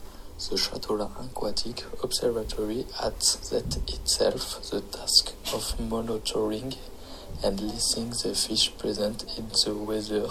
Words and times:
the 0.51 0.57
Châteaulin 0.57 1.11
Aquatic 1.25 1.85
Observatory 2.03 2.85
has 3.01 3.39
set 3.41 3.79
itself 3.89 4.61
the 4.71 4.83
task 4.83 5.33
of 5.55 5.81
monitoring 5.81 6.75
and 7.43 7.59
listing 7.59 8.11
the 8.11 8.35
fish 8.35 8.77
present 8.77 9.25
in 9.39 9.49
the 9.49 9.75
water 9.75 10.29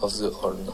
of 0.00 0.18
the 0.18 0.30
Aulne. 0.30 0.72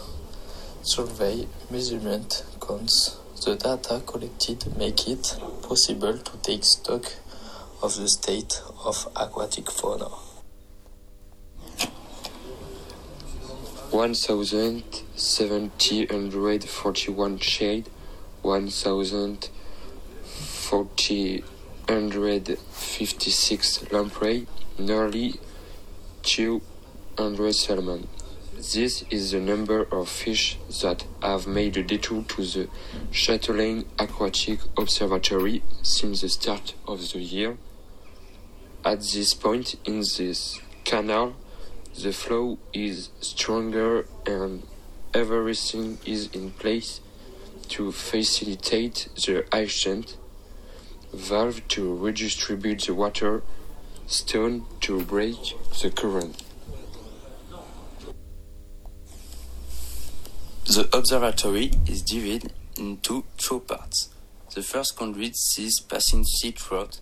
Survey, 0.82 1.48
measurement, 1.70 2.44
counts, 2.60 3.16
the 3.46 3.56
data 3.56 4.02
collected 4.06 4.76
make 4.76 5.08
it 5.08 5.38
possible 5.62 6.18
to 6.18 6.36
take 6.42 6.64
stock 6.64 7.14
of 7.80 7.96
the 7.96 8.08
state 8.08 8.60
of 8.84 9.08
aquatic 9.16 9.70
fauna. 9.70 10.10
One 13.96 14.12
thousand 14.12 14.84
seventy 15.14 16.04
hundred 16.04 16.64
forty-one 16.64 17.38
shade, 17.38 17.88
one 18.42 18.68
thousand 18.68 19.48
forty 20.22 21.42
hundred 21.88 22.58
fifty-six 22.58 23.90
lamprey, 23.90 24.48
nearly 24.78 25.40
two 26.22 26.60
hundred 27.16 27.54
salmon. 27.54 28.08
This 28.56 29.02
is 29.08 29.30
the 29.30 29.40
number 29.40 29.84
of 29.84 30.10
fish 30.10 30.58
that 30.82 31.06
have 31.22 31.46
made 31.46 31.78
a 31.78 31.82
detour 31.82 32.22
to 32.24 32.44
the 32.44 32.68
Châteaulin 33.12 33.86
Aquatic 33.98 34.60
Observatory 34.76 35.62
since 35.80 36.20
the 36.20 36.28
start 36.28 36.74
of 36.86 37.12
the 37.12 37.20
year. 37.20 37.56
At 38.84 39.00
this 39.00 39.32
point 39.32 39.76
in 39.86 40.00
this 40.00 40.60
canal, 40.84 41.36
the 42.02 42.12
flow 42.12 42.58
is 42.72 43.08
stronger 43.20 44.06
and 44.26 44.62
everything 45.14 45.98
is 46.04 46.28
in 46.32 46.50
place 46.50 47.00
to 47.68 47.90
facilitate 47.90 49.08
the 49.24 49.44
ascent, 49.50 50.16
valve 51.12 51.66
to 51.68 51.94
redistribute 51.94 52.82
the 52.82 52.94
water, 52.94 53.42
stone 54.06 54.66
to 54.80 55.02
break 55.02 55.36
the 55.80 55.90
current. 55.90 56.42
The 60.66 60.88
observatory 60.92 61.70
is 61.86 62.02
divided 62.02 62.52
into 62.76 63.24
two 63.38 63.60
parts. 63.60 64.10
The 64.54 64.62
first 64.62 64.96
conduit 64.96 65.36
sees 65.36 65.80
passing 65.80 66.24
sea 66.24 66.52
trout, 66.52 67.00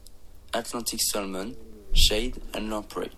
Atlantic 0.52 1.00
salmon, 1.00 1.56
shade, 1.92 2.40
and 2.52 2.70
lamprey. 2.70 3.10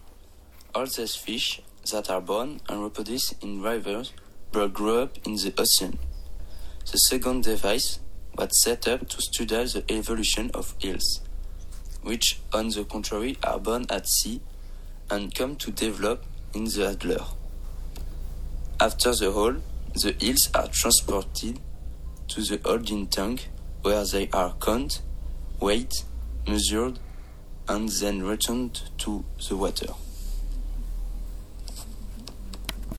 All 0.75 0.87
these 0.87 1.17
fish 1.17 1.61
that 1.93 2.11
are 2.11 2.21
born 2.21 2.61
and 2.69 2.83
reproduce 2.83 3.33
in 3.43 3.63
rivers 3.63 4.13
but 4.53 4.73
grow 4.73 5.03
up 5.03 5.19
in 5.27 5.35
the 5.35 5.53
ocean. 5.59 5.99
The 6.91 6.99
second 6.99 7.45
device 7.45 8.01
was 8.37 8.63
set 8.63 8.87
up 8.89 9.09
to 9.09 9.21
study 9.21 9.65
the 9.65 9.85
evolution 9.91 10.51
of 10.55 10.75
eels, 10.85 11.21
which, 12.03 12.41
on 12.53 12.69
the 12.69 12.85
contrary, 12.85 13.37
are 13.43 13.59
born 13.59 13.87
at 13.91 14.09
sea 14.09 14.41
and 15.11 15.35
come 15.35 15.57
to 15.57 15.71
develop 15.71 16.25
in 16.55 16.65
the 16.65 16.97
Aulne. 17.01 17.27
After 18.79 19.15
the 19.15 19.33
haul, 19.33 19.57
the 19.95 20.15
eels 20.23 20.51
are 20.55 20.69
transported 20.69 21.59
to 22.29 22.41
the 22.43 22.61
holding 22.65 23.07
tank 23.07 23.49
where 23.83 24.05
they 24.05 24.29
are 24.33 24.55
counted, 24.61 25.01
weighed, 25.61 25.93
measured, 26.47 26.99
and 27.69 27.89
then 27.89 28.23
returned 28.23 28.83
to 28.99 29.25
the 29.49 29.57
water. 29.57 29.93